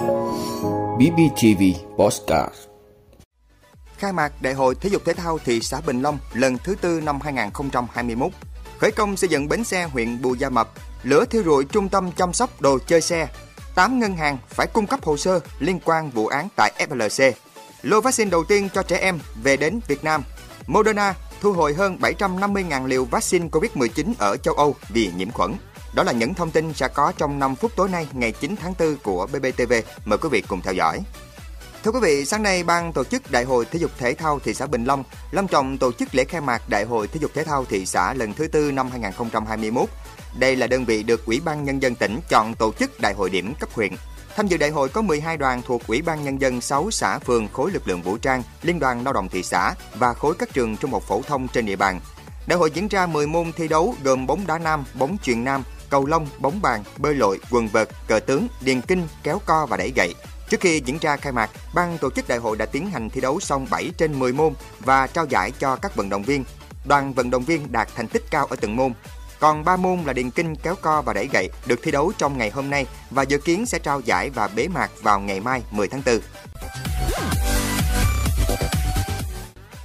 [0.00, 1.62] BBTV
[1.96, 2.54] Postcard
[3.98, 7.00] Khai mạc Đại hội Thể dục Thể thao thị xã Bình Long lần thứ tư
[7.00, 8.32] năm 2021.
[8.78, 10.70] Khởi công xây dựng bến xe huyện Bù Gia Mập,
[11.02, 13.28] lửa thiêu rụi trung tâm chăm sóc đồ chơi xe.
[13.74, 17.32] 8 ngân hàng phải cung cấp hồ sơ liên quan vụ án tại FLC.
[17.82, 20.22] Lô vaccine đầu tiên cho trẻ em về đến Việt Nam.
[20.66, 25.54] Moderna thu hồi hơn 750.000 liều vaccine COVID-19 ở châu Âu vì nhiễm khuẩn.
[25.94, 28.74] Đó là những thông tin sẽ có trong 5 phút tối nay ngày 9 tháng
[28.78, 29.72] 4 của BBTV.
[30.04, 31.00] Mời quý vị cùng theo dõi.
[31.84, 34.54] Thưa quý vị, sáng nay ban tổ chức Đại hội Thể dục Thể thao thị
[34.54, 37.44] xã Bình Long long trọng tổ chức lễ khai mạc Đại hội Thể dục Thể
[37.44, 39.88] thao thị xã lần thứ tư năm 2021.
[40.38, 43.30] Đây là đơn vị được Ủy ban Nhân dân tỉnh chọn tổ chức đại hội
[43.30, 43.92] điểm cấp huyện.
[44.36, 47.48] Tham dự đại hội có 12 đoàn thuộc Ủy ban Nhân dân 6 xã phường
[47.48, 50.76] khối lực lượng vũ trang, Liên đoàn Lao động thị xã và khối các trường
[50.76, 52.00] trung học phổ thông trên địa bàn.
[52.46, 55.62] Đại hội diễn ra 10 môn thi đấu gồm bóng đá nam, bóng chuyền nam,
[55.90, 59.76] cầu lông, bóng bàn, bơi lội, quần vợt, cờ tướng, điền kinh, kéo co và
[59.76, 60.14] đẩy gậy.
[60.48, 63.20] Trước khi diễn ra khai mạc, ban tổ chức đại hội đã tiến hành thi
[63.20, 66.44] đấu xong 7 trên 10 môn và trao giải cho các vận động viên.
[66.84, 68.92] Đoàn vận động viên đạt thành tích cao ở từng môn.
[69.40, 72.38] Còn 3 môn là điền kinh, kéo co và đẩy gậy được thi đấu trong
[72.38, 75.62] ngày hôm nay và dự kiến sẽ trao giải và bế mạc vào ngày mai
[75.70, 76.20] 10 tháng 4.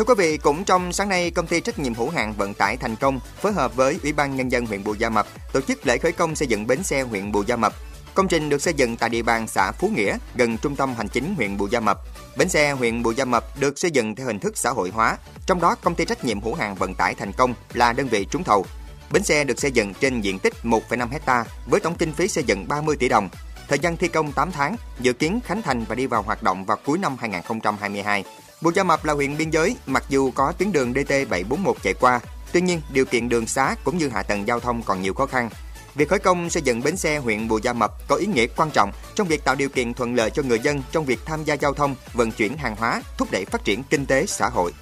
[0.00, 2.76] Thưa quý vị, cũng trong sáng nay, công ty trách nhiệm hữu hạn vận tải
[2.76, 5.86] Thành Công phối hợp với Ủy ban nhân dân huyện Bù Gia Mập tổ chức
[5.86, 7.74] lễ khởi công xây dựng bến xe huyện Bù Gia Mập.
[8.14, 11.08] Công trình được xây dựng tại địa bàn xã Phú Nghĩa, gần trung tâm hành
[11.08, 11.98] chính huyện Bù Gia Mập.
[12.36, 15.16] Bến xe huyện Bù Gia Mập được xây dựng theo hình thức xã hội hóa,
[15.46, 18.26] trong đó công ty trách nhiệm hữu hạn vận tải Thành Công là đơn vị
[18.30, 18.66] trúng thầu.
[19.12, 22.44] Bến xe được xây dựng trên diện tích 1,5 hecta với tổng kinh phí xây
[22.44, 23.28] dựng 30 tỷ đồng.
[23.70, 26.64] Thời gian thi công 8 tháng, dự kiến khánh thành và đi vào hoạt động
[26.64, 28.24] vào cuối năm 2022.
[28.60, 32.20] Bù Gia Mập là huyện biên giới, mặc dù có tuyến đường DT741 chạy qua,
[32.52, 35.26] tuy nhiên điều kiện đường xá cũng như hạ tầng giao thông còn nhiều khó
[35.26, 35.50] khăn.
[35.94, 38.70] Việc khởi công xây dựng bến xe huyện Bù Gia Mập có ý nghĩa quan
[38.70, 41.54] trọng trong việc tạo điều kiện thuận lợi cho người dân trong việc tham gia
[41.54, 44.72] giao thông, vận chuyển hàng hóa, thúc đẩy phát triển kinh tế xã hội.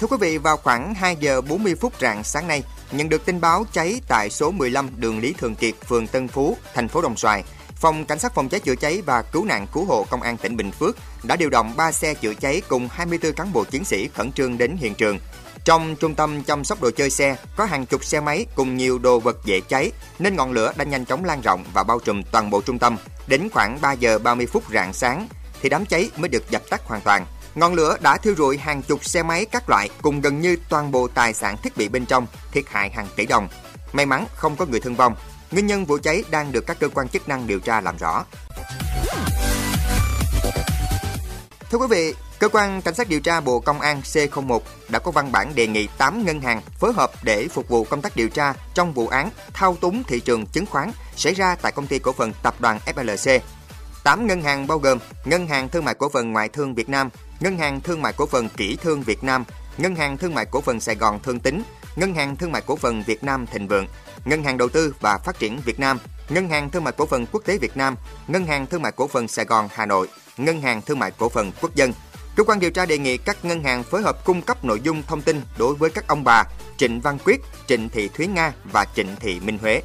[0.00, 3.40] Thưa quý vị, vào khoảng 2 giờ 40 phút rạng sáng nay, nhận được tin
[3.40, 7.16] báo cháy tại số 15 đường Lý Thường Kiệt, phường Tân Phú, thành phố Đồng
[7.16, 7.44] Xoài.
[7.76, 10.56] Phòng Cảnh sát phòng cháy chữa cháy và cứu nạn cứu hộ Công an tỉnh
[10.56, 14.08] Bình Phước đã điều động 3 xe chữa cháy cùng 24 cán bộ chiến sĩ
[14.08, 15.18] khẩn trương đến hiện trường.
[15.64, 18.98] Trong trung tâm chăm sóc đồ chơi xe có hàng chục xe máy cùng nhiều
[18.98, 22.22] đồ vật dễ cháy nên ngọn lửa đã nhanh chóng lan rộng và bao trùm
[22.32, 22.96] toàn bộ trung tâm.
[23.26, 25.28] Đến khoảng 3 giờ 30 phút rạng sáng
[25.62, 27.26] thì đám cháy mới được dập tắt hoàn toàn.
[27.56, 30.92] Ngọn lửa đã thiêu rụi hàng chục xe máy các loại cùng gần như toàn
[30.92, 33.48] bộ tài sản thiết bị bên trong, thiệt hại hàng tỷ đồng.
[33.92, 35.16] May mắn không có người thương vong.
[35.50, 38.24] Nguyên nhân vụ cháy đang được các cơ quan chức năng điều tra làm rõ.
[41.70, 45.10] Thưa quý vị, Cơ quan Cảnh sát điều tra Bộ Công an C01 đã có
[45.10, 48.28] văn bản đề nghị 8 ngân hàng phối hợp để phục vụ công tác điều
[48.28, 51.98] tra trong vụ án thao túng thị trường chứng khoán xảy ra tại công ty
[51.98, 53.40] cổ phần tập đoàn FLC.
[54.06, 57.10] 8 ngân hàng bao gồm Ngân hàng Thương mại Cổ phần Ngoại thương Việt Nam,
[57.40, 59.44] Ngân hàng Thương mại Cổ phần Kỹ thương Việt Nam,
[59.78, 61.62] Ngân hàng Thương mại Cổ phần Sài Gòn Thương Tín,
[61.96, 63.86] Ngân hàng Thương mại Cổ phần Việt Nam Thịnh Vượng,
[64.24, 67.26] Ngân hàng Đầu tư và Phát triển Việt Nam, Ngân hàng Thương mại Cổ phần
[67.32, 67.96] Quốc tế Việt Nam,
[68.28, 71.28] Ngân hàng Thương mại Cổ phần Sài Gòn Hà Nội, Ngân hàng Thương mại Cổ
[71.28, 71.92] phần Quốc dân.
[72.36, 75.02] Cơ quan điều tra đề nghị các ngân hàng phối hợp cung cấp nội dung
[75.02, 76.44] thông tin đối với các ông bà
[76.76, 79.82] Trịnh Văn Quyết, Trịnh Thị Thúy Nga và Trịnh Thị Minh Huế.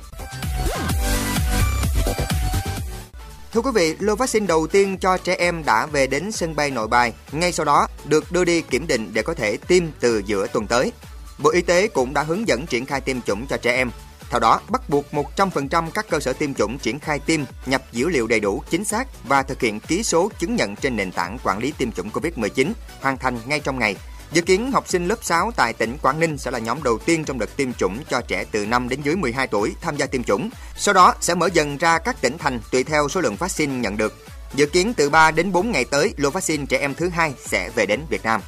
[3.54, 6.72] Thưa quý vị, lô vaccine đầu tiên cho trẻ em đã về đến sân bay
[6.72, 7.14] Nội Bài.
[7.32, 10.68] Ngay sau đó được đưa đi kiểm định để có thể tiêm từ giữa tuần
[10.68, 10.92] tới.
[11.38, 13.92] Bộ Y tế cũng đã hướng dẫn triển khai tiêm chủng cho trẻ em.
[14.30, 18.10] Theo đó, bắt buộc 100% các cơ sở tiêm chủng triển khai tiêm, nhập dữ
[18.10, 21.38] liệu đầy đủ, chính xác và thực hiện ký số chứng nhận trên nền tảng
[21.44, 23.96] quản lý tiêm chủng COVID-19 hoàn thành ngay trong ngày.
[24.34, 27.24] Dự kiến học sinh lớp 6 tại tỉnh Quảng Ninh sẽ là nhóm đầu tiên
[27.24, 30.24] trong đợt tiêm chủng cho trẻ từ 5 đến dưới 12 tuổi tham gia tiêm
[30.24, 30.50] chủng.
[30.76, 33.98] Sau đó sẽ mở dần ra các tỉnh thành tùy theo số lượng vaccine nhận
[33.98, 34.14] được.
[34.54, 37.70] Dự kiến từ 3 đến 4 ngày tới, lô vaccine trẻ em thứ hai sẽ
[37.76, 38.42] về đến Việt Nam.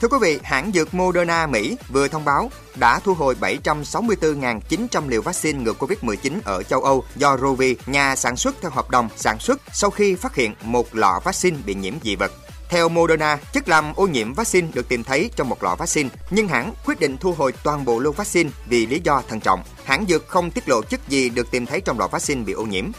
[0.00, 5.22] Thưa quý vị, hãng dược Moderna Mỹ vừa thông báo đã thu hồi 764.900 liều
[5.22, 9.38] vaccine ngừa Covid-19 ở châu Âu do Rovi, nhà sản xuất theo hợp đồng sản
[9.40, 12.32] xuất sau khi phát hiện một lọ vaccine bị nhiễm dị vật.
[12.68, 16.48] Theo Moderna, chất làm ô nhiễm vaccine được tìm thấy trong một lọ vaccine, nhưng
[16.48, 19.62] hãng quyết định thu hồi toàn bộ lô vaccine vì lý do thận trọng.
[19.84, 22.62] Hãng dược không tiết lộ chất gì được tìm thấy trong lọ vaccine bị ô
[22.62, 22.90] nhiễm.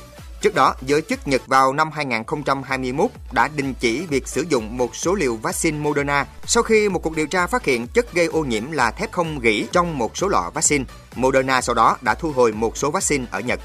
[0.41, 4.95] Trước đó, giới chức Nhật vào năm 2021 đã đình chỉ việc sử dụng một
[4.95, 8.43] số liều vaccine Moderna sau khi một cuộc điều tra phát hiện chất gây ô
[8.43, 10.85] nhiễm là thép không gỉ trong một số lọ vaccine.
[11.15, 13.59] Moderna sau đó đã thu hồi một số vaccine ở Nhật.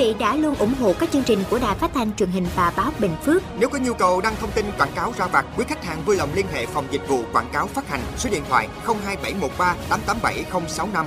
[0.00, 2.72] vị đã luôn ủng hộ các chương trình của Đài Phát thanh truyền hình và
[2.76, 3.42] báo Bình Phước.
[3.58, 6.16] Nếu có nhu cầu đăng thông tin quảng cáo ra vặt, quý khách hàng vui
[6.16, 11.06] lòng liên hệ phòng dịch vụ quảng cáo phát hành số điện thoại 02713 887065.